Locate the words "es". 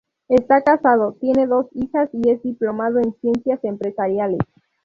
2.31-2.41